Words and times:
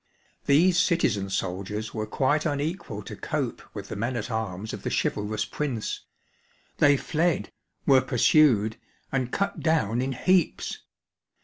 These 0.47 0.79
citizen 0.79 1.29
soldiers 1.29 1.93
were 1.93 2.07
quite 2.07 2.43
unequal 2.43 3.03
to 3.03 3.15
cope 3.15 3.61
with 3.75 3.87
the 3.89 3.95
men 3.95 4.15
at 4.15 4.31
arms 4.31 4.73
of 4.73 4.81
the 4.81 4.89
chivalrous 4.89 5.45
Prince; 5.45 6.07
they 6.79 6.97
fled, 6.97 7.51
were 7.85 8.01
pursued, 8.01 8.77
and 9.11 9.31
cut 9.31 9.59
down 9.59 10.01
in 10.01 10.13
heaps. 10.13 10.79